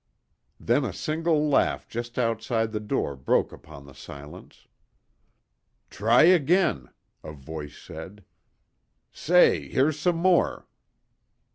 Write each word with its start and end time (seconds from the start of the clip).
Then 0.59 0.83
a 0.83 0.93
single 0.93 1.47
laugh 1.47 1.87
just 1.87 2.17
outside 2.17 2.71
the 2.71 2.79
door 2.79 3.15
broke 3.15 3.51
upon 3.51 3.85
the 3.85 3.93
silence. 3.93 4.67
"Try 5.91 6.23
again," 6.23 6.89
a 7.23 7.33
voice 7.33 7.77
said. 7.77 8.25
"Say, 9.11 9.67
here's 9.69 9.99
some 9.99 10.17
more. 10.17 10.65